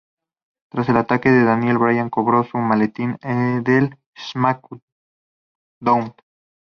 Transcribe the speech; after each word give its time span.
Tras 0.71 0.89
el 0.89 0.97
ataque, 0.97 1.29
Daniel 1.29 1.77
Bryan 1.77 2.09
cobró 2.09 2.43
su 2.43 2.57
maletín 2.57 3.19
del 3.63 3.99
"SmackDown! 4.17 6.15